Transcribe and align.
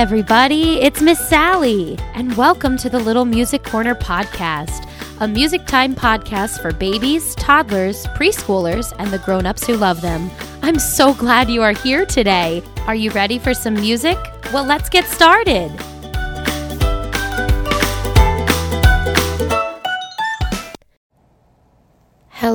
everybody. 0.00 0.80
It's 0.80 1.02
Miss 1.02 1.18
Sally, 1.28 1.98
and 2.14 2.34
welcome 2.34 2.78
to 2.78 2.88
the 2.88 2.98
Little 2.98 3.26
Music 3.26 3.62
Corner 3.62 3.94
podcast, 3.94 4.88
a 5.20 5.28
music 5.28 5.66
time 5.66 5.94
podcast 5.94 6.62
for 6.62 6.72
babies, 6.72 7.34
toddlers, 7.34 8.06
preschoolers, 8.16 8.94
and 8.98 9.10
the 9.10 9.18
grown 9.18 9.44
ups 9.44 9.66
who 9.66 9.76
love 9.76 10.00
them. 10.00 10.30
I'm 10.62 10.78
so 10.78 11.12
glad 11.12 11.50
you 11.50 11.60
are 11.60 11.72
here 11.72 12.06
today. 12.06 12.62
Are 12.86 12.94
you 12.94 13.10
ready 13.10 13.38
for 13.38 13.52
some 13.52 13.74
music? 13.74 14.16
Well, 14.54 14.64
let's 14.64 14.88
get 14.88 15.04
started. 15.04 15.70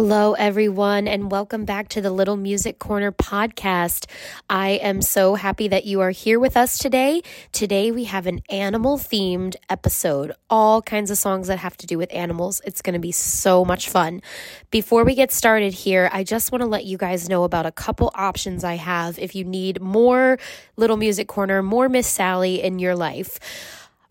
Hello, 0.08 0.34
everyone, 0.34 1.08
and 1.08 1.32
welcome 1.32 1.66
back 1.66 1.90
to 1.90 2.00
the 2.00 2.12
Little 2.12 2.38
Music 2.38 2.78
Corner 2.78 3.12
podcast. 3.12 4.06
I 4.48 4.74
am 4.74 5.02
so 5.02 5.34
happy 5.34 5.68
that 5.70 5.86
you 5.86 6.00
are 6.02 6.12
here 6.12 6.40
with 6.40 6.56
us 6.56 6.78
today. 6.78 7.24
Today, 7.52 7.90
we 7.90 8.04
have 8.04 8.28
an 8.28 8.42
animal 8.52 9.00
themed 9.00 9.56
episode, 9.68 10.32
all 10.48 10.84
kinds 10.84 11.10
of 11.10 11.18
songs 11.18 11.48
that 11.48 11.58
have 11.58 11.76
to 11.78 11.88
do 11.88 11.98
with 11.98 12.14
animals. 12.14 12.62
It's 12.66 12.84
going 12.84 12.94
to 12.94 13.00
be 13.00 13.12
so 13.12 13.66
much 13.66 13.90
fun. 13.90 14.22
Before 14.70 15.04
we 15.04 15.16
get 15.16 15.32
started 15.32 15.74
here, 15.74 16.08
I 16.14 16.24
just 16.24 16.52
want 16.52 16.62
to 16.62 16.68
let 16.68 16.86
you 16.86 17.00
guys 17.00 17.28
know 17.28 17.44
about 17.44 17.66
a 17.66 17.72
couple 17.72 18.12
options 18.14 18.64
I 18.64 18.76
have 18.76 19.18
if 19.18 19.34
you 19.34 19.44
need 19.44 19.82
more 19.82 20.38
Little 20.78 20.98
Music 20.98 21.28
Corner, 21.28 21.64
more 21.64 21.90
Miss 21.90 22.06
Sally 22.06 22.62
in 22.62 22.78
your 22.78 22.96
life. 22.96 23.40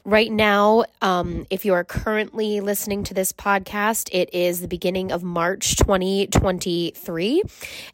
Right 0.07 0.31
now, 0.31 0.85
um, 1.01 1.47
if 1.49 1.65
you 1.65 1.73
are 1.73 1.83
currently 1.83 2.61
listening 2.61 3.05
to 3.05 3.15
this 3.15 3.33
podcast, 3.33 4.11
it 4.13 4.35
is 4.35 4.61
the 4.61 4.69
beginning 4.69 5.11
of 5.11 5.23
March 5.23 5.77
2023, 5.77 7.43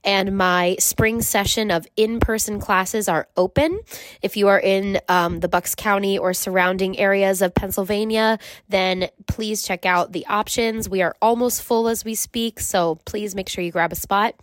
and 0.03 0.37
my 0.37 0.75
spring 0.81 1.23
session 1.23 1.71
of 1.71 1.87
in 1.97 2.19
person 2.19 2.59
classes 2.59 3.09
are 3.09 3.29
open. 3.37 3.79
If 4.23 4.37
you 4.37 4.49
are 4.49 4.59
in 4.59 4.99
um, 5.09 5.39
the 5.39 5.47
Bucks 5.47 5.77
County 5.77 6.19
or 6.19 6.35
surrounding 6.35 6.99
areas 6.99 7.43
of 7.43 7.55
Pennsylvania, 7.55 8.41
then 8.69 9.09
please 9.29 9.63
check 9.63 9.87
out 9.87 10.11
the 10.11 10.27
options. 10.27 10.89
We 10.89 11.03
are 11.03 11.15
almost 11.23 11.63
full 11.63 11.87
as 11.87 12.05
we 12.05 12.17
speak, 12.17 12.59
so 12.59 12.97
please 13.05 13.37
make 13.37 13.49
sure 13.49 13.63
you 13.63 13.71
grab 13.71 13.93
a 13.93 13.97
spot. 13.97 14.35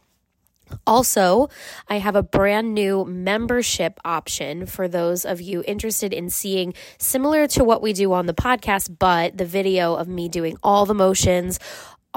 Also, 0.86 1.50
I 1.88 2.00
have 2.00 2.16
a 2.16 2.23
brand 2.23 2.73
new 2.73 3.06
membership 3.06 4.00
option 4.06 4.66
for 4.66 4.88
those 4.88 5.26
of 5.26 5.42
you 5.42 5.64
interested 5.68 6.14
in 6.14 6.30
seeing 6.30 6.73
similar 6.98 7.48
to 7.48 7.64
what 7.64 7.82
we 7.82 7.94
do 7.94 8.14
on 8.14 8.26
the 8.26 8.34
podcast, 8.34 8.98
but 9.00 9.38
the 9.38 9.45
video 9.45 9.95
of 9.95 10.08
me 10.08 10.30
doing 10.30 10.58
all 10.64 10.86
the 10.86 10.94
motions, 10.94 11.60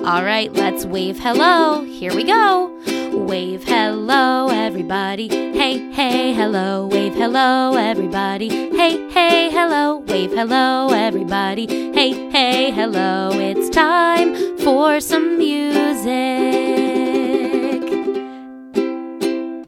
All 0.05 0.25
right, 0.25 0.51
let's 0.51 0.85
wave 0.85 1.17
hello. 1.17 1.85
Here 1.85 2.13
we 2.13 2.25
go. 2.25 2.77
Wave 3.15 3.63
hello, 3.63 4.49
everybody. 4.49 5.29
Hey, 5.29 5.91
hey, 5.91 6.33
hello. 6.33 6.87
Wave 6.87 7.13
hello, 7.15 7.75
everybody. 7.75 8.49
Hey, 8.75 9.09
hey, 9.09 9.49
hello. 9.49 9.97
Wave 9.99 10.31
hello, 10.31 10.89
everybody. 10.89 11.65
Hey, 11.93 12.29
hey, 12.29 12.71
hello. 12.71 13.29
It's 13.33 13.69
time 13.69 14.57
for 14.57 14.99
some 14.99 15.37
music. 15.37 16.15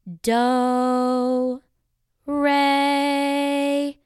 Do, 0.04 1.62
re, 2.26 3.96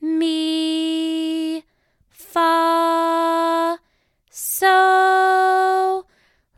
mi, 0.00 1.64
fa, 2.08 3.78
so, 4.28 6.06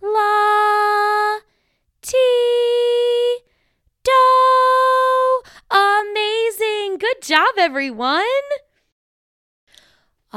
la, 0.01 1.39
ti, 2.01 2.17
do. 4.03 5.43
Amazing. 5.71 6.97
Good 6.97 7.21
job, 7.21 7.53
everyone. 7.59 8.25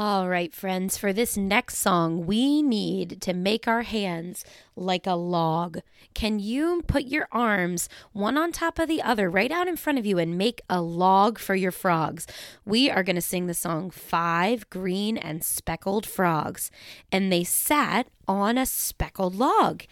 All 0.02 0.30
right, 0.30 0.54
friends, 0.54 0.96
for 0.96 1.12
this 1.12 1.36
next 1.36 1.76
song, 1.76 2.24
we 2.24 2.62
need 2.62 3.20
to 3.20 3.34
make 3.34 3.68
our 3.68 3.82
hands 3.82 4.46
like 4.74 5.06
a 5.06 5.12
log. 5.12 5.80
Can 6.14 6.38
you 6.38 6.82
put 6.86 7.04
your 7.04 7.28
arms 7.30 7.86
one 8.14 8.38
on 8.38 8.50
top 8.50 8.78
of 8.78 8.88
the 8.88 9.02
other 9.02 9.28
right 9.28 9.50
out 9.50 9.68
in 9.68 9.76
front 9.76 9.98
of 9.98 10.06
you 10.06 10.16
and 10.16 10.38
make 10.38 10.62
a 10.70 10.80
log 10.80 11.38
for 11.38 11.54
your 11.54 11.70
frogs? 11.70 12.26
We 12.64 12.88
are 12.88 13.02
going 13.02 13.16
to 13.16 13.20
sing 13.20 13.46
the 13.46 13.52
song 13.52 13.90
Five 13.90 14.70
Green 14.70 15.18
and 15.18 15.44
Speckled 15.44 16.06
Frogs. 16.06 16.70
And 17.12 17.30
they 17.30 17.44
sat 17.44 18.08
on 18.26 18.56
a 18.56 18.64
speckled 18.64 19.34
log, 19.34 19.82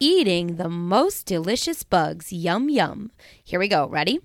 eating 0.00 0.56
the 0.56 0.70
most 0.70 1.26
delicious 1.26 1.82
bugs. 1.82 2.32
Yum, 2.32 2.70
yum. 2.70 3.12
Here 3.44 3.60
we 3.60 3.68
go. 3.68 3.86
Ready? 3.86 4.20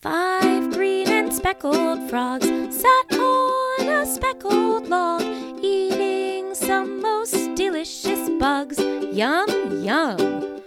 Five 0.00 0.74
green 0.74 1.08
and 1.08 1.34
speckled 1.34 2.08
frogs 2.08 2.46
sat 2.70 3.18
on 3.18 3.88
a 3.88 4.06
speckled 4.06 4.86
log, 4.88 5.22
eating 5.60 6.54
some 6.54 7.02
most 7.02 7.56
delicious 7.56 8.30
bugs. 8.38 8.78
Yum, 8.78 9.82
yum. 9.82 10.62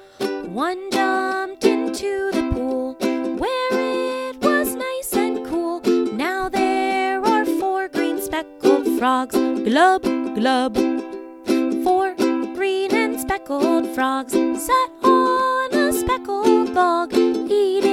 One 0.53 0.91
jumped 0.91 1.63
into 1.63 2.31
the 2.33 2.49
pool 2.51 2.95
where 3.39 3.69
it 3.71 4.35
was 4.41 4.75
nice 4.75 5.13
and 5.13 5.45
cool. 5.45 5.79
Now 6.11 6.49
there 6.49 7.25
are 7.25 7.45
four 7.45 7.87
green 7.87 8.21
speckled 8.21 8.85
frogs. 8.99 9.35
Glub, 9.35 10.03
glub. 10.35 10.75
Four 11.85 12.15
green 12.15 12.93
and 12.93 13.17
speckled 13.17 13.87
frogs 13.95 14.33
sat 14.33 14.91
on 15.03 15.73
a 15.73 15.93
speckled 15.93 16.73
log, 16.73 17.13
eating 17.13 17.90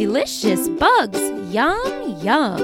delicious 0.00 0.66
bugs. 0.66 1.20
Yum, 1.52 2.16
yum. 2.22 2.56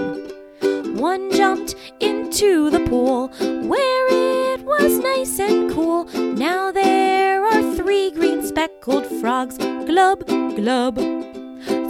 One 0.97 1.31
jumped 1.31 1.75
into 2.01 2.71
the 2.71 2.81
pool 2.89 3.29
where 3.73 4.07
it 4.55 4.63
was 4.65 4.99
nice 5.01 5.39
and 5.39 5.71
cool. 5.71 6.05
Now 6.15 6.73
there 6.73 7.45
are 7.45 7.75
three 7.77 8.11
green 8.13 8.43
speckled 8.43 9.05
frogs. 9.21 9.59
Glub, 9.59 10.25
glub. 10.57 10.97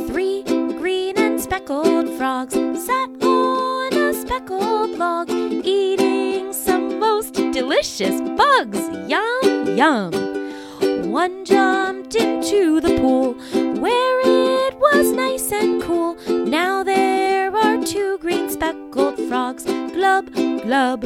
Three 0.08 0.42
green 0.80 1.16
and 1.16 1.40
speckled 1.40 2.08
frogs 2.18 2.54
sat 2.54 3.10
on 3.22 3.92
a 3.92 4.14
speckled 4.14 4.98
log, 4.98 5.30
eating 5.30 6.52
some 6.52 6.98
most 6.98 7.34
delicious 7.34 8.20
bugs. 8.40 8.80
Yum, 9.06 9.76
yum. 9.76 10.10
One 11.12 11.44
jumped 11.44 12.16
into 12.16 12.80
the 12.80 12.98
pool 12.98 13.34
where 13.80 14.15
nice 15.50 15.62
and 15.62 15.82
cool. 15.82 16.16
Now 16.28 16.82
there 16.82 17.54
are 17.54 17.82
two 17.84 18.18
green 18.18 18.50
speckled 18.50 19.16
frogs. 19.28 19.64
Glub, 19.64 20.32
glub. 20.32 21.02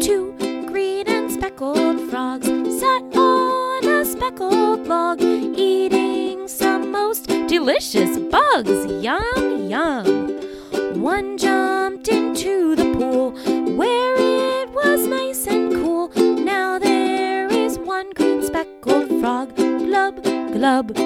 Two 0.00 0.34
green 0.66 1.08
and 1.08 1.30
speckled 1.30 2.10
frogs 2.10 2.46
sat 2.46 3.02
on 3.16 3.86
a 3.86 4.04
speckled 4.04 4.86
log, 4.86 5.20
eating 5.20 6.48
some 6.48 6.90
most 6.90 7.26
delicious 7.48 8.18
bugs. 8.18 8.86
Yum, 9.02 9.68
yum. 9.68 11.00
One 11.00 11.38
jumped 11.38 12.08
into 12.08 12.76
the 12.76 12.92
pool 12.94 13.32
where 13.76 14.14
it 14.18 14.70
was 14.70 15.06
nice 15.06 15.46
and 15.46 15.72
cool. 15.72 16.08
Now 16.16 16.78
there 16.78 17.48
is 17.48 17.78
one 17.78 18.10
green 18.10 18.44
speckled 18.44 19.08
frog. 19.20 19.54
Glub, 19.56 20.22
glub. 20.52 20.96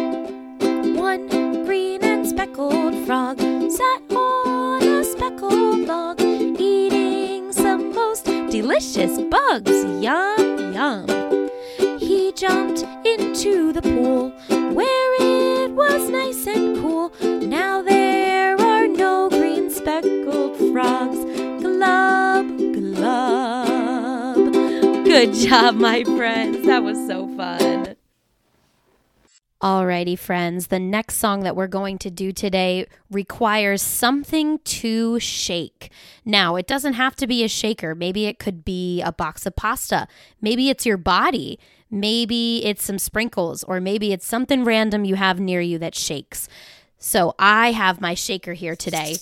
One 0.96 1.45
speckled 2.36 2.94
frog 3.06 3.40
sat 3.70 4.02
on 4.14 4.82
a 4.82 5.02
speckled 5.02 5.78
log, 5.86 6.20
eating 6.20 7.50
some 7.50 7.94
most 7.94 8.26
delicious 8.26 9.18
bugs. 9.30 9.70
Yum, 10.04 10.74
yum. 10.74 11.48
He 11.98 12.32
jumped 12.32 12.84
into 13.06 13.72
the 13.72 13.80
pool 13.80 14.28
where 14.50 15.14
it 15.18 15.70
was 15.70 16.10
nice 16.10 16.46
and 16.46 16.76
cool. 16.82 17.10
Now 17.22 17.80
there 17.80 18.60
are 18.60 18.86
no 18.86 19.30
green 19.30 19.70
speckled 19.70 20.58
frogs. 20.74 21.18
Glub, 21.62 22.46
glub. 22.74 24.36
Good 25.06 25.32
job, 25.32 25.76
my 25.76 26.04
friends. 26.04 26.66
That 26.66 26.82
was 26.82 26.98
so 27.06 27.28
fun. 27.28 27.75
Alrighty, 29.66 30.16
friends. 30.16 30.68
The 30.68 30.78
next 30.78 31.16
song 31.16 31.40
that 31.40 31.56
we're 31.56 31.66
going 31.66 31.98
to 31.98 32.08
do 32.08 32.30
today 32.30 32.86
requires 33.10 33.82
something 33.82 34.60
to 34.60 35.18
shake. 35.18 35.90
Now, 36.24 36.54
it 36.54 36.68
doesn't 36.68 36.92
have 36.92 37.16
to 37.16 37.26
be 37.26 37.42
a 37.42 37.48
shaker. 37.48 37.92
Maybe 37.92 38.26
it 38.26 38.38
could 38.38 38.64
be 38.64 39.02
a 39.02 39.10
box 39.10 39.44
of 39.44 39.56
pasta. 39.56 40.06
Maybe 40.40 40.70
it's 40.70 40.86
your 40.86 40.96
body. 40.96 41.58
Maybe 41.90 42.64
it's 42.64 42.84
some 42.84 43.00
sprinkles, 43.00 43.64
or 43.64 43.80
maybe 43.80 44.12
it's 44.12 44.24
something 44.24 44.62
random 44.62 45.04
you 45.04 45.16
have 45.16 45.40
near 45.40 45.60
you 45.60 45.78
that 45.78 45.96
shakes. 45.96 46.48
So, 46.96 47.34
I 47.36 47.72
have 47.72 48.00
my 48.00 48.14
shaker 48.14 48.52
here 48.52 48.76
today. 48.76 49.16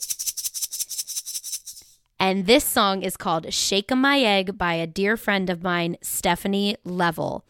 And 2.20 2.44
this 2.44 2.64
song 2.64 3.00
is 3.00 3.16
called 3.16 3.50
Shake 3.54 3.90
'em 3.90 4.02
My 4.02 4.20
Egg 4.20 4.58
by 4.58 4.74
a 4.74 4.86
dear 4.86 5.16
friend 5.16 5.48
of 5.48 5.62
mine, 5.62 5.96
Stephanie 6.02 6.76
Level. 6.84 7.46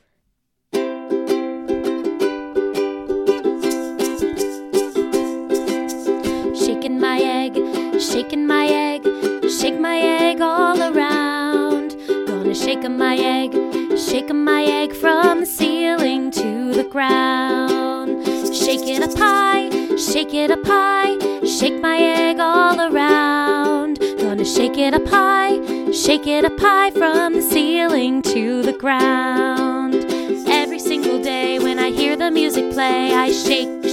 Shaking 8.05 8.47
my 8.47 8.67
egg, 8.67 9.03
shake 9.49 9.81
my 9.81 9.99
egg 9.99 10.41
all 10.41 10.81
around. 10.83 11.97
Gonna 12.27 12.55
shake 12.55 12.89
my 12.89 13.17
egg, 13.17 13.53
shake 13.99 14.33
my 14.33 14.65
egg 14.65 14.93
from 14.95 15.41
the 15.41 15.47
ceiling 15.47 16.31
to 16.33 16.73
the 16.75 16.85
ground. 16.85 18.27
Shake 18.55 18.87
it 18.87 19.03
up 19.03 19.17
high, 19.17 19.71
shake 19.97 20.35
it 20.35 20.51
up 20.51 20.67
high, 20.67 21.17
shake 21.47 21.81
my 21.81 21.99
egg 21.99 22.41
all 22.41 22.79
around. 22.81 23.99
Gonna 24.19 24.45
shake 24.45 24.77
it 24.77 24.93
up 24.93 25.07
high, 25.07 25.57
shake 25.91 26.27
it 26.27 26.45
up 26.45 26.59
high 26.61 26.91
from 26.91 27.33
the 27.35 27.43
ceiling 27.43 28.21
to 28.23 28.63
the 28.63 28.75
ground. 28.75 30.05
Every 30.47 30.79
single 30.79 31.23
day 31.23 31.59
when 31.59 31.79
I 31.79 31.91
hear 31.91 32.17
the 32.17 32.31
music 32.31 32.73
play, 32.73 33.15
I 33.15 33.33
shake. 33.33 33.84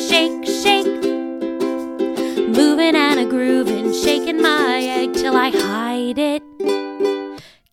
Moving 2.51 2.95
and 2.97 3.17
a 3.17 3.25
grooving, 3.25 3.93
shaking 3.93 4.41
my 4.41 4.81
egg 4.81 5.13
till 5.13 5.37
I 5.37 5.51
hide 5.51 6.17
it. 6.17 6.43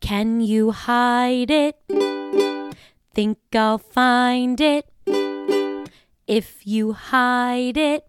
Can 0.00 0.40
you 0.40 0.70
hide 0.70 1.50
it? 1.50 1.76
Think 3.12 3.38
I'll 3.52 3.78
find 3.78 4.60
it 4.60 4.88
if 6.28 6.64
you 6.64 6.92
hide 6.92 7.76
it. 7.76 8.04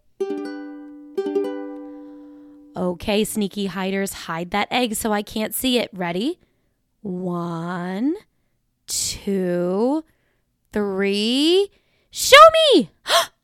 Okay, 2.78 3.24
sneaky 3.24 3.66
hiders, 3.66 4.14
hide 4.14 4.52
that 4.52 4.68
egg 4.70 4.94
so 4.94 5.12
I 5.12 5.24
can't 5.24 5.56
see 5.56 5.80
it. 5.80 5.90
Ready? 5.92 6.40
One, 7.02 8.14
two, 8.86 10.04
three. 10.72 11.72
Show 12.12 12.38
me! 12.76 12.92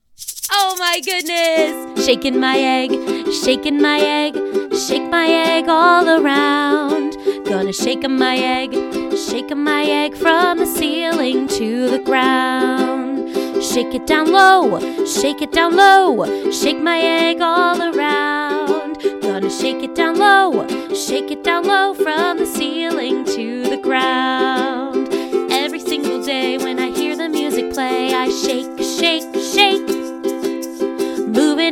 Oh 0.52 0.76
my 0.78 1.00
goodness! 1.04 2.06
Shaking 2.06 2.40
my 2.40 2.58
egg, 2.58 2.92
shaking 3.32 3.82
my 3.82 4.00
egg, 4.00 4.36
shake 4.76 5.10
my 5.10 5.28
egg 5.28 5.68
all 5.68 6.08
around. 6.08 7.18
Gonna 7.46 7.74
shake 7.74 8.08
my 8.10 8.38
egg, 8.38 8.74
shake 9.18 9.56
my 9.56 9.84
egg 9.84 10.16
from 10.16 10.60
the 10.60 10.66
ceiling 10.66 11.48
to 11.48 11.90
the 11.90 12.00
ground. 12.00 13.30
Shake 13.64 13.94
it 13.96 14.06
down 14.06 14.32
low, 14.32 14.80
shake 15.06 15.42
it 15.42 15.52
down 15.52 15.76
low, 15.76 16.52
shake 16.52 16.82
my 16.82 17.00
egg 17.00 17.42
all 17.42 17.82
around. 17.82 19.02
Gonna 19.22 19.50
shake 19.50 19.84
it 19.84 19.96
down 19.96 20.18
low, 20.18 20.68
shake 20.94 21.32
it 21.32 21.44
down 21.44 21.64
low 21.66 21.94
from 21.94 22.38
the 22.38 22.46
ceiling 22.46 23.26
to 23.26 23.64
the 23.64 23.78
ground. 23.78 24.65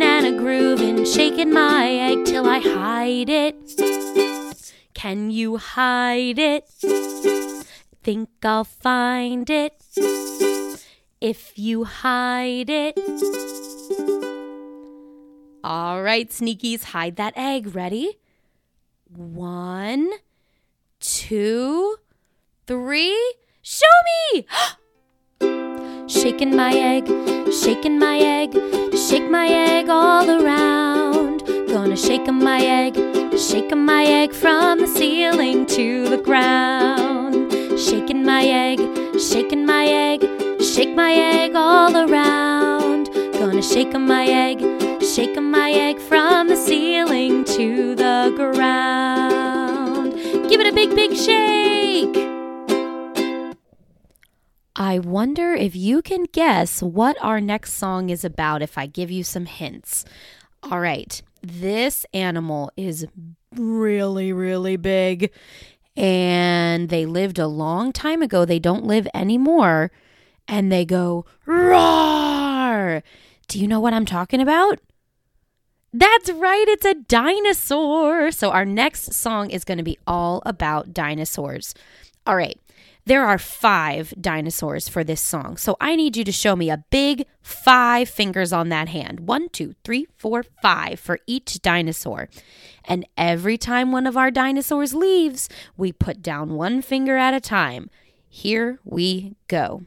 And 0.01 0.25
a 0.25 0.31
grooving, 0.31 1.05
shaking 1.05 1.53
my 1.53 1.87
egg 1.87 2.25
till 2.25 2.47
I 2.47 2.59
hide 2.59 3.29
it. 3.29 3.55
Can 4.95 5.29
you 5.29 5.57
hide 5.57 6.39
it? 6.39 6.67
Think 8.01 8.29
I'll 8.41 8.63
find 8.63 9.47
it 9.49 9.79
if 11.21 11.59
you 11.59 11.83
hide 11.83 12.71
it. 12.71 12.97
All 15.63 16.01
right, 16.01 16.27
sneakies, 16.27 16.85
hide 16.85 17.15
that 17.17 17.33
egg. 17.35 17.75
Ready? 17.75 18.17
One, 19.15 20.09
two, 20.99 21.97
three. 22.65 23.35
Show 23.61 23.85
me! 24.33 24.47
Oh, 24.55 24.75
shaking 26.07 26.55
my 26.55 26.73
egg, 26.73 27.07
shaking 27.51 27.99
my 27.99 28.17
egg, 28.17 28.53
shake 28.95 29.29
my 29.29 29.47
egg 29.47 29.89
all 29.89 30.29
around. 30.29 31.43
Gonna 31.67 31.97
shake 31.97 32.27
my 32.27 32.61
egg, 32.61 32.95
shake 33.37 33.75
my 33.75 34.03
egg 34.05 34.33
from 34.33 34.79
the 34.79 34.87
ceiling 34.87 35.65
to 35.67 36.07
the 36.09 36.17
ground. 36.17 37.51
Shaking 37.79 38.23
my 38.23 38.43
egg, 38.43 38.79
shaking 39.19 39.65
my 39.65 39.85
egg, 39.85 40.21
shake 40.61 40.95
my 40.95 41.13
egg 41.13 41.55
all 41.55 41.95
around. 41.95 43.09
Gonna 43.33 43.61
shake 43.61 43.93
my 43.93 44.25
egg, 44.25 44.59
shake 45.01 45.39
my 45.41 45.71
egg 45.71 45.99
from 45.99 46.47
the 46.47 46.55
ceiling 46.55 47.43
to 47.45 47.95
the 47.95 48.33
ground. 48.35 50.13
Give 50.49 50.59
it 50.59 50.67
a 50.67 50.73
big, 50.73 50.95
big 50.95 51.15
shake! 51.15 52.32
I 54.75 54.99
wonder 54.99 55.53
if 55.53 55.75
you 55.75 56.01
can 56.01 56.23
guess 56.23 56.81
what 56.81 57.15
our 57.21 57.39
next 57.39 57.73
song 57.73 58.09
is 58.09 58.25
about 58.25 58.61
if 58.61 58.77
I 58.77 58.87
give 58.87 59.11
you 59.11 59.23
some 59.23 59.45
hints. 59.45 60.03
All 60.63 60.79
right, 60.79 61.21
this 61.41 62.05
animal 62.13 62.71
is 62.75 63.05
really, 63.55 64.33
really 64.33 64.77
big 64.77 65.31
and 65.95 66.89
they 66.89 67.05
lived 67.05 67.37
a 67.37 67.47
long 67.47 67.91
time 67.91 68.21
ago. 68.21 68.45
They 68.45 68.59
don't 68.59 68.85
live 68.85 69.07
anymore. 69.13 69.91
And 70.47 70.71
they 70.71 70.85
go, 70.85 71.25
roar. 71.45 73.03
Do 73.47 73.59
you 73.59 73.67
know 73.67 73.79
what 73.79 73.93
I'm 73.93 74.05
talking 74.05 74.41
about? 74.41 74.79
That's 75.93 76.31
right, 76.31 76.65
it's 76.67 76.85
a 76.85 76.95
dinosaur. 76.95 78.31
So, 78.31 78.49
our 78.49 78.65
next 78.65 79.13
song 79.13 79.51
is 79.51 79.63
going 79.63 79.77
to 79.77 79.83
be 79.83 79.99
all 80.07 80.41
about 80.43 80.91
dinosaurs. 80.91 81.75
All 82.25 82.35
right, 82.35 82.59
there 83.05 83.25
are 83.25 83.37
five 83.37 84.13
dinosaurs 84.19 84.87
for 84.87 85.03
this 85.03 85.21
song. 85.21 85.57
So, 85.57 85.75
I 85.81 85.95
need 85.95 86.15
you 86.15 86.23
to 86.23 86.31
show 86.31 86.55
me 86.55 86.69
a 86.69 86.83
big 86.89 87.25
five 87.41 88.09
fingers 88.09 88.53
on 88.53 88.69
that 88.69 88.89
hand 88.89 89.21
one, 89.21 89.49
two, 89.49 89.75
three, 89.83 90.07
four, 90.17 90.43
five 90.61 90.99
for 90.99 91.19
each 91.27 91.61
dinosaur. 91.61 92.29
And 92.85 93.07
every 93.17 93.57
time 93.57 93.91
one 93.91 94.07
of 94.07 94.17
our 94.17 94.31
dinosaurs 94.31 94.93
leaves, 94.93 95.49
we 95.77 95.91
put 95.91 96.21
down 96.21 96.53
one 96.53 96.81
finger 96.81 97.17
at 97.17 97.33
a 97.33 97.39
time. 97.39 97.89
Here 98.29 98.79
we 98.83 99.35
go. 99.47 99.83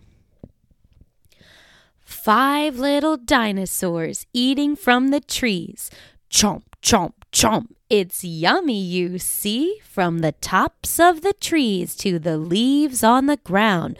Five 2.01 2.79
little 2.79 3.17
dinosaurs 3.17 4.27
eating 4.33 4.77
from 4.77 5.09
the 5.09 5.21
trees. 5.21 5.91
Chomp, 6.31 6.63
chomp, 6.81 7.13
chomp. 7.33 7.76
It's 7.89 8.25
yummy, 8.25 8.81
you 8.81 9.17
see, 9.21 9.79
from 9.85 10.19
the 10.19 10.33
tops 10.33 10.99
of 10.99 11.21
the 11.21 11.33
trees 11.33 11.95
to 11.97 12.19
the 12.19 12.37
leaves 12.37 13.05
on 13.05 13.27
the 13.27 13.37
ground. 13.37 13.97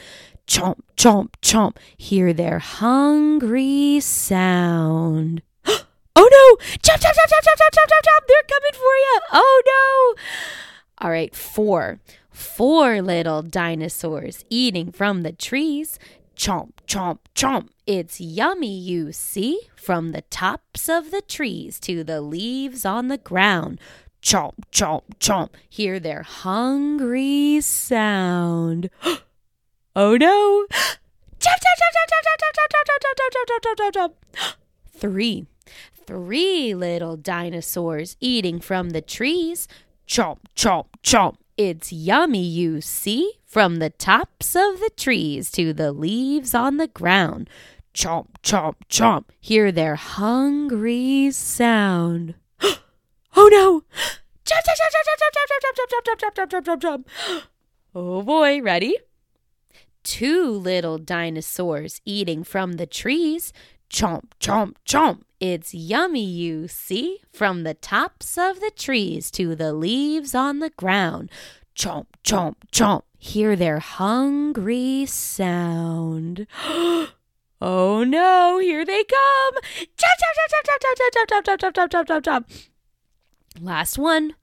Chomp, 0.49 0.81
chomp, 0.97 1.35
chomp, 1.41 1.77
hear 1.97 2.33
their 2.33 2.59
hungry 2.59 4.01
sound. 4.01 5.41
oh 5.67 5.79
no! 6.17 6.67
Chomp, 6.79 6.99
chomp, 6.99 7.15
chomp, 7.15 7.31
chomp, 7.31 7.45
chomp, 7.45 7.59
chomp, 7.59 7.87
chomp, 7.87 8.03
chomp, 8.03 8.27
they're 8.27 8.43
coming 8.49 8.73
for 8.73 8.81
you! 8.81 9.21
Oh 9.33 9.63
no! 9.67 10.23
All 10.99 11.11
right, 11.11 11.35
four. 11.35 12.01
Four 12.33 13.03
little 13.03 13.43
dinosaurs 13.43 14.45
eating 14.51 14.91
from 14.91 15.23
the 15.23 15.33
trees. 15.33 16.01
Chomp, 16.37 16.76
chomp, 16.87 17.19
chomp. 17.35 17.69
It's 17.87 18.21
yummy, 18.21 18.79
you 18.79 19.13
see, 19.13 19.61
from 19.77 20.13
the 20.13 20.23
tops 20.23 20.89
of 20.89 21.11
the 21.11 21.23
trees 21.23 21.79
to 21.81 22.03
the 22.05 22.21
leaves 22.21 22.85
on 22.85 23.09
the 23.09 23.19
ground. 23.19 23.81
Chomp, 24.23 24.55
chomp, 24.73 25.03
chomp. 25.21 25.51
Hear 25.69 26.01
their 26.01 26.23
hungry 26.23 27.61
sound. 27.61 28.91
oh 29.95 30.17
no! 30.17 30.67
Chomp, 31.39 31.61
chomp, 31.63 31.79
chomp, 31.81 31.95
chomp, 31.97 32.27
chomp, 32.27 32.55
chomp, 32.57 32.67
chomp, 32.67 33.03
chomp, 33.03 33.15
chomp, 33.15 33.31
chomp, 33.31 33.77
chomp, 33.77 33.77
chomp, 33.77 33.93
chomp, 33.93 33.93
chomp. 33.93 34.55
Three. 34.97 35.47
Three 36.07 36.75
little 36.75 37.17
dinosaurs 37.17 38.17
eating 38.21 38.61
from 38.61 38.91
the 38.91 39.03
trees. 39.03 39.69
Chomp, 40.09 40.39
chomp, 40.55 40.87
chomp. 41.03 41.37
It's 41.57 41.91
yummy, 41.91 42.43
you 42.43 42.83
see, 42.83 43.33
from 43.47 43.77
the 43.77 43.89
tops 43.89 44.55
of 44.55 44.79
the 44.79 44.91
trees 44.95 45.51
to 45.53 45.73
the 45.73 45.91
leaves 45.91 46.55
on 46.55 46.77
the 46.77 46.87
ground. 46.87 47.49
Chomp, 47.95 48.27
chomp, 48.43 48.75
chomp. 48.91 49.25
Hear 49.41 49.73
their 49.73 49.95
hungry 49.95 51.31
sound. 51.31 52.35
oh 52.61 53.49
no! 53.51 53.85
Chomp, 54.45 54.63
chomp, 54.67 54.77
chomp, 54.77 54.93
chomp, 54.93 55.23
chomp, 55.23 55.33
chomp, 55.33 55.65
chomp, 55.65 55.89
chomp, 55.89 56.05
chomp, 56.05 56.21
chomp, 56.21 56.35
chomp, 56.35 56.51
chomp, 56.51 56.81
chomp, 56.81 56.81
chomp. 56.83 57.43
Oh 57.95 58.21
boy, 58.21 58.61
ready? 58.61 58.99
Two 60.05 60.51
little 60.51 60.99
dinosaurs 60.99 62.03
eating 62.05 62.45
from 62.45 62.75
the 62.75 62.87
trees. 62.87 63.55
Chomp, 63.91 64.25
chomp, 64.41 64.75
chomp. 64.87 65.23
It's 65.39 65.75
yummy, 65.75 66.25
you 66.25 66.67
see, 66.67 67.21
from 67.33 67.63
the 67.63 67.75
tops 67.75 68.39
of 68.39 68.61
the 68.61 68.71
trees 68.75 69.31
to 69.33 69.55
the 69.55 69.73
leaves 69.73 70.35
on 70.35 70.61
the 70.61 70.71
ground. 70.71 71.31
Chomp, 71.77 72.07
chomp, 72.25 72.57
chomp. 72.73 73.03
Hear 73.19 73.55
their 73.55 73.79
hungry 73.79 75.07
sound. 75.07 76.47
oh 76.57 78.05
no, 78.05 78.59
here 78.59 78.85
they 78.85 79.05
come. 79.05 79.55
Chomp, 79.55 80.17
chomp, 80.21 80.37
chomp, 80.39 80.65
chomp, 80.67 80.81
chomp, 80.81 81.11
chomp, 81.13 81.27
chomp, 81.27 81.43
chomp, 81.45 81.61
chomp, 81.61 81.73
chomp, 81.73 81.89
chomp, 81.91 82.07
chomp, 82.07 82.23
chomp. 82.23 82.69
Last 83.61 83.99
one. 83.99 84.35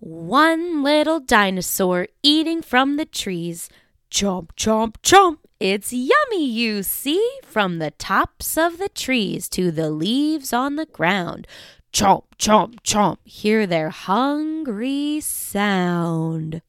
One 0.00 0.82
little 0.82 1.20
dinosaur 1.20 2.08
eating 2.22 2.62
from 2.62 2.96
the 2.96 3.06
trees. 3.06 3.68
Chomp, 4.10 4.50
chomp, 4.56 4.96
chomp. 5.02 5.38
It's 5.60 5.92
yummy, 5.92 6.46
you 6.46 6.84
see, 6.84 7.20
from 7.42 7.80
the 7.80 7.90
tops 7.90 8.56
of 8.56 8.78
the 8.78 8.88
trees 8.88 9.48
to 9.48 9.72
the 9.72 9.90
leaves 9.90 10.52
on 10.52 10.76
the 10.76 10.86
ground. 10.86 11.48
Chomp, 11.92 12.26
chomp, 12.38 12.76
chomp. 12.84 13.16
Hear 13.24 13.66
their 13.66 13.90
hungry 13.90 15.18
sound. 15.18 16.62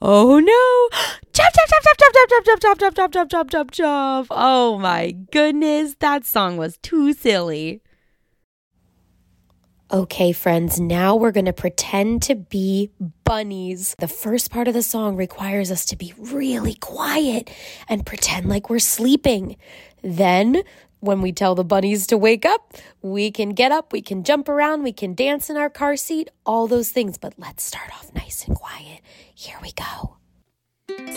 oh 0.00 0.38
no! 0.40 0.88
Chomp, 1.32 1.52
chomp, 1.52 1.68
chomp, 1.68 1.84
chomp, 1.84 2.12
chomp, 2.14 2.30
chomp, 2.30 2.44
chomp, 2.46 2.60
chomp, 2.60 2.78
chomp, 2.78 2.94
chomp, 2.94 3.10
chomp, 3.12 3.28
chomp, 3.28 3.50
chomp, 3.50 3.70
chomp. 3.72 4.26
Oh 4.30 4.78
my 4.78 5.10
goodness, 5.10 5.96
that 5.98 6.24
song 6.24 6.56
was 6.56 6.78
too 6.78 7.12
silly. 7.12 7.82
Okay, 9.92 10.32
friends, 10.32 10.80
now 10.80 11.14
we're 11.14 11.30
going 11.30 11.46
to 11.46 11.52
pretend 11.52 12.20
to 12.22 12.34
be 12.34 12.90
bunnies. 13.22 13.94
The 14.00 14.08
first 14.08 14.50
part 14.50 14.66
of 14.66 14.74
the 14.74 14.82
song 14.82 15.14
requires 15.14 15.70
us 15.70 15.84
to 15.86 15.96
be 15.96 16.12
really 16.18 16.74
quiet 16.74 17.48
and 17.88 18.04
pretend 18.04 18.48
like 18.48 18.68
we're 18.68 18.80
sleeping. 18.80 19.56
Then, 20.02 20.62
when 20.98 21.22
we 21.22 21.30
tell 21.30 21.54
the 21.54 21.62
bunnies 21.62 22.08
to 22.08 22.18
wake 22.18 22.44
up, 22.44 22.74
we 23.00 23.30
can 23.30 23.50
get 23.50 23.70
up, 23.70 23.92
we 23.92 24.02
can 24.02 24.24
jump 24.24 24.48
around, 24.48 24.82
we 24.82 24.92
can 24.92 25.14
dance 25.14 25.48
in 25.48 25.56
our 25.56 25.70
car 25.70 25.94
seat, 25.96 26.30
all 26.44 26.66
those 26.66 26.90
things. 26.90 27.16
But 27.16 27.34
let's 27.38 27.62
start 27.62 27.90
off 27.92 28.12
nice 28.12 28.44
and 28.48 28.56
quiet. 28.56 29.02
Here 29.36 29.58
we 29.62 29.70
go. 29.70 30.16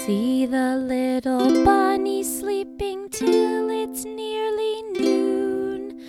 See 0.06 0.46
the 0.46 0.76
little 0.76 1.66
bunny 1.66 2.22
sleeping 2.24 3.10
till 3.10 3.68
it's 3.72 4.06
nearly 4.06 4.84
noon. 4.84 6.06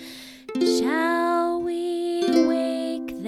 Shall 0.59 1.63
we 1.63 2.10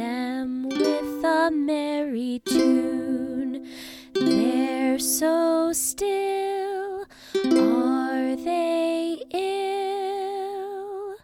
them 0.04 0.68
with 0.68 1.24
a 1.24 1.50
merry 1.52 2.42
tune? 2.46 3.68
They're 4.14 5.00
so 5.00 5.72
still, 5.74 7.06
are 7.46 8.36
they 8.36 9.24
ill? 9.32 11.16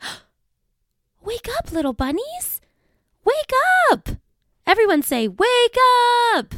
Wake 1.24 1.48
up, 1.58 1.72
little 1.72 1.92
bunnies! 1.92 2.60
Wake 3.24 3.54
up! 3.90 4.10
Everyone 4.66 5.02
say, 5.02 5.26
Wake 5.28 5.78
up! 6.36 6.54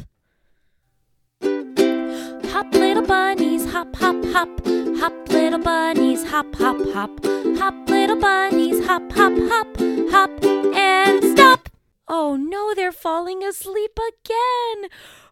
Hop, 2.53 2.73
little 2.73 3.05
bunnies, 3.05 3.65
hop, 3.71 3.95
hop, 3.95 4.23
hop. 4.33 4.49
Hop, 4.99 5.15
little 5.29 5.59
bunnies, 5.59 6.23
hop, 6.31 6.53
hop, 6.55 6.77
hop. 6.93 7.11
Hop, 7.59 7.86
little 8.07 8.21
bunnies, 8.21 8.85
hop, 8.85 9.11
hop, 9.11 9.33
hop. 9.35 9.67
Hop, 10.11 10.43
and 10.43 11.23
stop. 11.23 11.69
Oh 12.07 12.37
no, 12.37 12.73
they're 12.73 12.93
falling 12.93 13.43
asleep 13.43 13.99
again. 13.99 14.89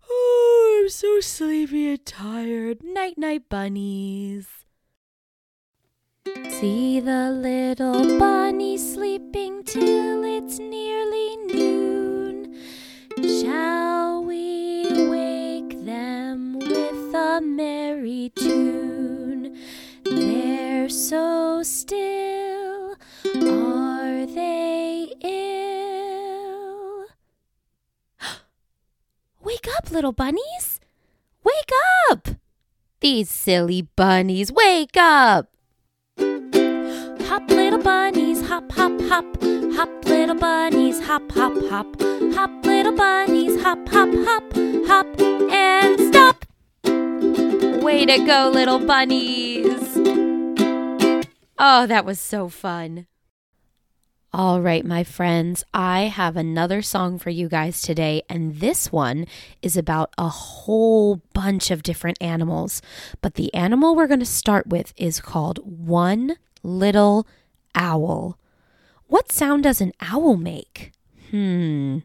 Oh, 0.10 0.82
I'm 0.82 0.90
so 0.90 1.22
sleepy 1.22 1.92
and 1.92 2.06
tired. 2.06 2.84
Night, 2.84 3.18
night, 3.18 3.44
bunnies. 3.48 4.48
See 6.50 7.00
the 7.00 7.32
little 7.32 8.20
bunny 8.20 8.78
sleeping 8.78 9.64
till 9.64 10.24
it's 10.26 10.60
nearly 10.60 11.38
noon. 11.54 12.60
Shall 13.24 14.26
we 14.26 15.08
wake 15.08 15.86
them 15.86 16.60
with 16.60 17.16
a 17.16 17.40
merry 17.42 18.34
tune? 18.36 19.58
They're 20.04 20.90
so 20.90 21.64
still, 21.64 22.15
little 29.96 30.12
bunnies! 30.12 30.82
Wake 31.46 31.72
up! 32.12 32.28
These 33.00 33.30
silly 33.30 33.84
bunnies, 33.96 34.52
wake 34.52 34.98
up! 34.98 35.48
Hop, 36.20 37.50
little 37.50 37.82
bunnies, 37.82 38.46
hop, 38.46 38.70
hop, 38.74 39.00
hop. 39.04 39.26
Hop, 39.78 39.90
little 40.06 40.36
bunnies, 40.36 41.00
hop, 41.00 41.32
hop, 41.32 41.54
hop. 41.70 41.88
Hop, 42.36 42.66
little 42.66 42.92
bunnies, 42.92 43.62
hop, 43.64 43.88
hop, 43.88 44.10
hop. 44.14 44.44
Hop, 44.86 45.08
and 45.50 46.14
stop. 46.14 46.46
Way 47.82 48.06
to 48.06 48.18
go, 48.26 48.52
little 48.54 48.80
bunnies. 48.80 49.98
Oh, 51.58 51.88
that 51.88 52.04
was 52.04 52.20
so 52.20 52.50
fun. 52.50 53.08
All 54.38 54.60
right, 54.60 54.84
my 54.84 55.06
friends, 55.06 55.64
I 55.74 56.08
have 56.08 56.36
another 56.36 56.82
song 56.82 57.18
for 57.20 57.30
you 57.30 57.48
guys 57.48 57.82
today, 57.82 58.22
and 58.28 58.56
this 58.60 58.92
one 58.92 59.28
is 59.62 59.78
about 59.78 60.14
a 60.18 60.28
whole 60.28 61.22
bunch 61.34 61.72
of 61.72 61.84
different 61.84 62.22
animals. 62.22 62.82
But 63.22 63.36
the 63.36 63.54
animal 63.54 63.96
we're 63.96 64.08
going 64.08 64.20
to 64.20 64.26
start 64.26 64.68
with 64.68 64.94
is 64.98 65.22
called 65.22 65.60
One 65.64 66.36
Little 66.64 67.26
Owl. 67.76 68.38
What 69.08 69.32
sound 69.32 69.64
does 69.64 69.80
an 69.80 69.94
owl 70.02 70.36
make? 70.36 70.92
Hmm. 71.32 72.00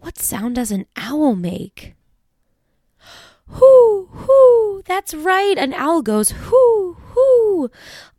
What 0.00 0.18
sound 0.18 0.56
does 0.56 0.70
an 0.70 0.84
owl 0.98 1.34
make? 1.34 1.94
Hoo, 3.46 4.10
hoo. 4.12 4.82
That's 4.84 5.14
right. 5.14 5.56
An 5.56 5.72
owl 5.72 6.02
goes 6.02 6.32
hoo, 6.32 6.98
hoo. 7.00 7.70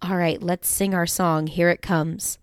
All 0.01 0.17
right, 0.17 0.41
let's 0.41 0.67
sing 0.67 0.95
our 0.95 1.05
song. 1.05 1.45
Here 1.45 1.69
it 1.69 1.83
comes. 1.83 2.39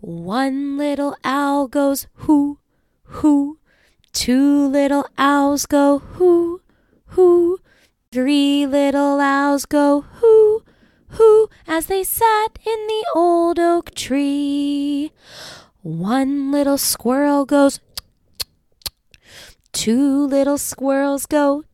One 0.00 0.78
little 0.78 1.14
owl 1.24 1.68
goes 1.68 2.06
hoo, 2.14 2.58
hoo. 3.04 3.58
Two 4.12 4.66
little 4.66 5.06
owls 5.18 5.66
go 5.66 5.98
hoo, 5.98 6.62
hoo. 7.06 7.58
Three 8.10 8.66
little 8.66 9.20
owls 9.20 9.66
go 9.66 10.00
hoo, 10.00 10.62
hoo 11.10 11.48
as 11.66 11.86
they 11.86 12.02
sat 12.02 12.58
in 12.64 12.86
the 12.86 13.04
old 13.14 13.58
oak 13.58 13.94
tree. 13.94 15.12
One 15.82 16.50
little 16.52 16.76
squirrel 16.76 17.46
goes 17.46 17.80
Two 19.72 20.26
little 20.26 20.58
squirrels 20.58 21.24
go 21.24 21.64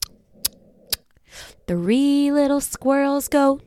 Three 1.67 2.31
little 2.31 2.61
squirrels 2.61 3.27
go 3.27 3.61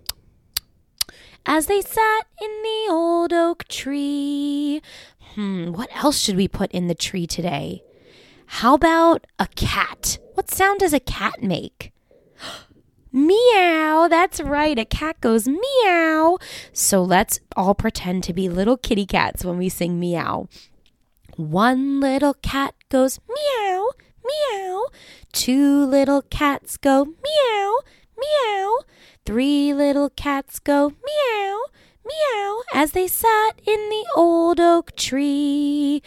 as 1.49 1.65
they 1.65 1.81
sat 1.81 2.27
in 2.39 2.51
the 2.61 2.93
old 2.93 3.33
oak 3.33 3.67
tree. 3.67 4.83
Hmm, 5.33 5.71
what 5.71 5.89
else 5.95 6.19
should 6.19 6.35
we 6.35 6.47
put 6.47 6.71
in 6.71 6.87
the 6.87 6.93
tree 6.93 7.25
today? 7.25 7.83
How 8.45 8.75
about 8.75 9.25
a 9.39 9.47
cat? 9.55 10.19
What 10.35 10.51
sound 10.51 10.79
does 10.79 10.93
a 10.93 10.99
cat 10.99 11.41
make? 11.41 11.91
meow, 13.11 14.07
that's 14.07 14.39
right, 14.39 14.77
a 14.77 14.85
cat 14.85 15.19
goes 15.21 15.47
meow. 15.47 16.37
So 16.71 17.01
let's 17.01 17.39
all 17.55 17.73
pretend 17.73 18.23
to 18.25 18.33
be 18.33 18.47
little 18.47 18.77
kitty 18.77 19.07
cats 19.07 19.43
when 19.43 19.57
we 19.57 19.69
sing 19.69 19.99
meow. 19.99 20.47
One 21.35 21.99
little 21.99 22.35
cat 22.35 22.75
goes 22.89 23.19
meow, 23.27 23.89
meow. 24.23 24.85
Two 25.33 25.83
little 25.83 26.21
cats 26.21 26.77
go 26.77 27.05
meow, 27.05 27.79
meow. 28.19 28.77
Three 29.29 29.75
little 29.75 30.09
cats 30.09 30.57
go 30.57 30.89
meow, 30.89 31.59
meow 32.03 32.61
as 32.73 32.93
they 32.93 33.07
sat 33.07 33.61
in 33.63 33.89
the 33.89 34.03
old 34.15 34.59
oak 34.59 34.95
tree. 34.95 36.01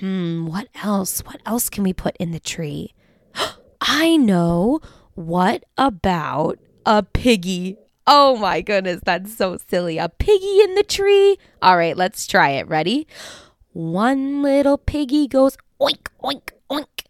Hmm, 0.00 0.46
what 0.46 0.66
else? 0.82 1.20
What 1.20 1.40
else 1.46 1.70
can 1.70 1.84
we 1.84 1.92
put 1.92 2.16
in 2.16 2.32
the 2.32 2.40
tree? 2.40 2.92
I 3.80 4.16
know. 4.16 4.80
What 5.14 5.62
about 5.78 6.58
a 6.84 7.04
piggy? 7.04 7.78
Oh 8.08 8.36
my 8.38 8.60
goodness, 8.60 9.02
that's 9.04 9.36
so 9.36 9.56
silly. 9.68 9.98
A 9.98 10.08
piggy 10.08 10.60
in 10.62 10.74
the 10.74 10.82
tree? 10.82 11.38
All 11.62 11.76
right, 11.76 11.96
let's 11.96 12.26
try 12.26 12.48
it. 12.58 12.66
Ready? 12.66 13.06
One 13.72 14.42
little 14.42 14.78
piggy 14.78 15.28
goes 15.28 15.56
oink, 15.80 16.08
oink, 16.24 16.50
oink. 16.68 17.04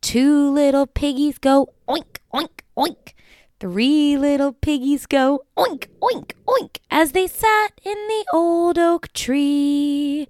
Two 0.00 0.48
little 0.48 0.86
piggies 0.86 1.38
go 1.38 1.74
oink, 1.88 2.18
oink, 2.32 2.60
oink. 2.76 3.14
Three 3.60 4.16
little 4.16 4.52
piggies 4.52 5.06
go 5.06 5.42
oink, 5.56 5.88
oink, 6.00 6.30
oink 6.46 6.76
as 6.92 7.10
they 7.10 7.26
sat 7.26 7.72
in 7.84 7.96
the 8.06 8.24
old 8.32 8.78
oak 8.78 9.12
tree. 9.12 10.28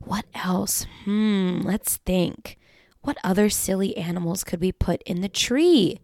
What 0.00 0.26
else? 0.32 0.86
Hmm, 1.04 1.62
let's 1.64 1.96
think. 1.96 2.56
What 3.00 3.18
other 3.24 3.50
silly 3.50 3.96
animals 3.96 4.44
could 4.44 4.60
we 4.60 4.70
put 4.70 5.02
in 5.02 5.22
the 5.22 5.28
tree? 5.28 5.98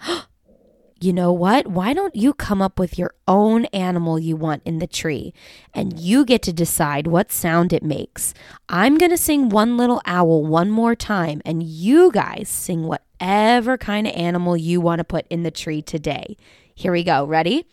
you 1.02 1.12
know 1.12 1.34
what? 1.34 1.66
Why 1.66 1.92
don't 1.92 2.16
you 2.16 2.32
come 2.32 2.62
up 2.62 2.78
with 2.78 2.98
your 2.98 3.12
own 3.28 3.66
animal 3.66 4.18
you 4.18 4.36
want 4.36 4.62
in 4.64 4.78
the 4.78 4.86
tree 4.86 5.34
and 5.74 5.98
you 6.00 6.24
get 6.24 6.40
to 6.44 6.52
decide 6.52 7.06
what 7.06 7.30
sound 7.30 7.74
it 7.74 7.82
makes? 7.82 8.32
I'm 8.70 8.96
going 8.96 9.10
to 9.10 9.18
sing 9.18 9.50
One 9.50 9.76
Little 9.76 10.00
Owl 10.06 10.46
one 10.46 10.70
more 10.70 10.94
time 10.94 11.42
and 11.44 11.62
you 11.62 12.10
guys 12.10 12.48
sing 12.48 12.86
whatever 13.18 13.78
kind 13.78 14.06
of 14.06 14.14
animal 14.14 14.56
you 14.56 14.80
want 14.80 14.98
to 14.98 15.04
put 15.04 15.26
in 15.30 15.42
the 15.42 15.50
tree 15.50 15.82
today. 15.82 16.36
Here 16.74 16.92
we 16.92 17.04
go. 17.04 17.24
Ready? 17.24 17.66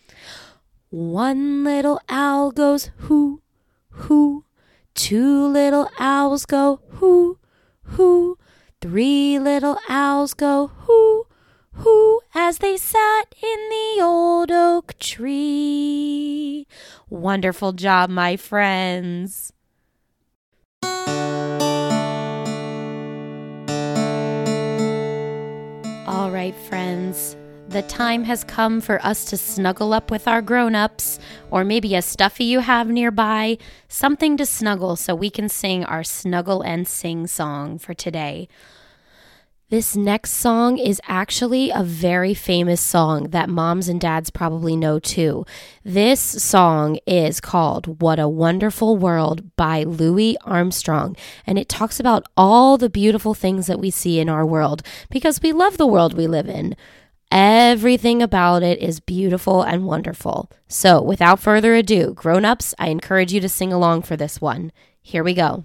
One 0.90 1.64
little 1.64 2.00
owl 2.08 2.50
goes 2.50 2.90
hoo, 2.98 3.42
hoo. 3.90 4.44
Two 4.94 5.46
little 5.46 5.88
owls 5.98 6.46
go 6.46 6.80
hoo, 6.92 7.38
hoo. 7.82 8.38
Three 8.80 9.38
little 9.38 9.78
owls 9.88 10.34
go 10.34 10.68
hoo, 10.68 11.26
who, 11.72 12.20
as 12.34 12.58
they 12.58 12.76
sat 12.76 13.34
in 13.42 13.68
the 13.70 14.02
old 14.02 14.50
oak 14.52 14.96
tree. 14.98 16.66
Wonderful 17.10 17.72
job, 17.72 18.08
my 18.10 18.36
friends. 18.36 19.52
Right, 26.34 26.56
friends. 26.56 27.36
The 27.68 27.82
time 27.82 28.24
has 28.24 28.42
come 28.42 28.80
for 28.80 29.00
us 29.06 29.24
to 29.26 29.36
snuggle 29.36 29.94
up 29.94 30.10
with 30.10 30.26
our 30.26 30.42
grown 30.42 30.74
ups, 30.74 31.20
or 31.52 31.62
maybe 31.64 31.94
a 31.94 32.02
stuffy 32.02 32.42
you 32.42 32.58
have 32.58 32.88
nearby, 32.88 33.56
something 33.88 34.36
to 34.38 34.44
snuggle 34.44 34.96
so 34.96 35.14
we 35.14 35.30
can 35.30 35.48
sing 35.48 35.84
our 35.84 36.02
snuggle 36.02 36.60
and 36.60 36.88
sing 36.88 37.28
song 37.28 37.78
for 37.78 37.94
today. 37.94 38.48
This 39.74 39.96
next 39.96 40.34
song 40.34 40.78
is 40.78 41.00
actually 41.08 41.70
a 41.70 41.82
very 41.82 42.32
famous 42.32 42.80
song 42.80 43.30
that 43.30 43.48
moms 43.48 43.88
and 43.88 44.00
dads 44.00 44.30
probably 44.30 44.76
know 44.76 45.00
too. 45.00 45.44
This 45.82 46.20
song 46.20 47.00
is 47.08 47.40
called 47.40 48.00
What 48.00 48.20
a 48.20 48.28
Wonderful 48.28 48.96
World 48.96 49.56
by 49.56 49.82
Louis 49.82 50.36
Armstrong, 50.44 51.16
and 51.44 51.58
it 51.58 51.68
talks 51.68 51.98
about 51.98 52.24
all 52.36 52.78
the 52.78 52.88
beautiful 52.88 53.34
things 53.34 53.66
that 53.66 53.80
we 53.80 53.90
see 53.90 54.20
in 54.20 54.28
our 54.28 54.46
world 54.46 54.80
because 55.10 55.42
we 55.42 55.50
love 55.50 55.76
the 55.76 55.88
world 55.88 56.14
we 56.14 56.28
live 56.28 56.48
in. 56.48 56.76
Everything 57.32 58.22
about 58.22 58.62
it 58.62 58.78
is 58.78 59.00
beautiful 59.00 59.62
and 59.62 59.86
wonderful. 59.86 60.52
So, 60.68 61.02
without 61.02 61.40
further 61.40 61.74
ado, 61.74 62.14
grown 62.14 62.44
ups, 62.44 62.76
I 62.78 62.90
encourage 62.90 63.32
you 63.32 63.40
to 63.40 63.48
sing 63.48 63.72
along 63.72 64.02
for 64.02 64.16
this 64.16 64.40
one. 64.40 64.70
Here 65.02 65.24
we 65.24 65.34
go. 65.34 65.64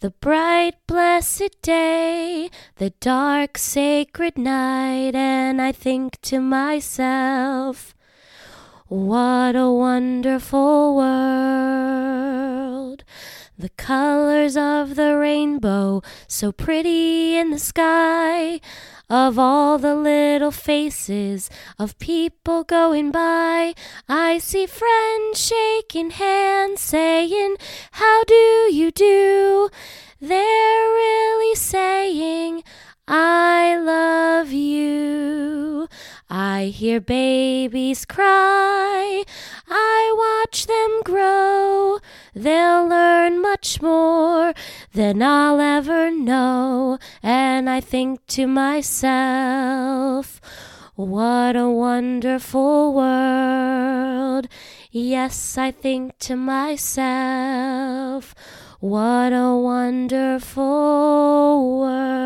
the 0.00 0.10
bright, 0.10 0.74
blessed 0.86 1.62
day, 1.62 2.50
the 2.76 2.90
dark, 3.00 3.56
sacred 3.58 4.36
night, 4.36 5.14
and 5.14 5.62
I 5.62 5.72
think 5.72 6.20
to 6.22 6.40
myself, 6.40 7.94
what 8.88 9.56
a 9.56 9.70
wonderful 9.70 10.96
world. 10.96 13.04
The 13.56 13.68
colors 13.68 14.56
of 14.56 14.96
the 14.96 15.16
rainbow, 15.16 16.02
so 16.26 16.50
pretty 16.50 17.36
in 17.36 17.50
the 17.50 17.60
sky, 17.60 18.60
of 19.08 19.38
all 19.38 19.78
the 19.78 19.94
little 19.94 20.50
faces 20.50 21.48
of 21.78 21.96
people 22.00 22.64
going 22.64 23.12
by. 23.12 23.74
I 24.08 24.38
see 24.38 24.66
friends 24.66 25.38
shaking 25.38 26.10
hands, 26.10 26.80
saying, 26.80 27.54
How 27.92 28.24
do 28.24 28.34
you 28.72 28.90
do? 28.90 29.70
They're 30.20 30.88
really 31.02 31.54
saying, 31.54 32.64
I 33.06 33.76
love 33.78 34.50
you. 34.50 35.86
I 36.28 36.72
hear 36.74 37.00
babies 37.00 38.04
cry. 38.04 39.22
I 39.68 40.42
watch 40.42 40.66
them 40.66 41.02
grow. 41.04 41.98
They'll 42.34 42.88
learn 42.88 43.13
much 43.54 43.80
more 43.80 44.52
than 44.94 45.22
I'll 45.22 45.60
ever 45.60 46.10
know. 46.10 46.98
And 47.22 47.70
I 47.70 47.80
think 47.80 48.26
to 48.34 48.48
myself, 48.48 50.40
what 50.96 51.54
a 51.54 51.68
wonderful 51.68 52.92
world. 52.92 54.48
Yes, 54.90 55.56
I 55.56 55.70
think 55.70 56.18
to 56.26 56.34
myself, 56.34 56.74
what 58.80 59.32
a 59.32 59.54
wonderful 59.54 60.64
world. 61.78 62.24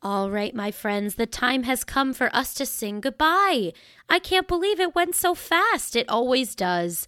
All 0.00 0.30
right, 0.30 0.54
my 0.54 0.70
friends, 0.70 1.16
the 1.16 1.26
time 1.26 1.64
has 1.64 1.84
come 1.84 2.14
for 2.14 2.34
us 2.34 2.54
to 2.54 2.64
sing 2.64 3.02
goodbye. 3.02 3.74
I 4.08 4.18
can't 4.18 4.48
believe 4.48 4.80
it 4.80 4.94
went 4.94 5.14
so 5.14 5.34
fast. 5.34 5.94
It 5.94 6.08
always 6.08 6.54
does. 6.54 7.06